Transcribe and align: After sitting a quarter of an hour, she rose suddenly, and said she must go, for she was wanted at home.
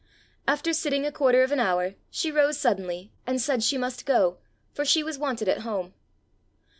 After 0.47 0.73
sitting 0.73 1.05
a 1.05 1.11
quarter 1.11 1.43
of 1.43 1.51
an 1.51 1.59
hour, 1.59 1.93
she 2.09 2.31
rose 2.31 2.57
suddenly, 2.57 3.11
and 3.27 3.39
said 3.39 3.61
she 3.61 3.77
must 3.77 4.03
go, 4.07 4.39
for 4.73 4.83
she 4.83 5.03
was 5.03 5.19
wanted 5.19 5.47
at 5.47 5.59
home. 5.59 5.93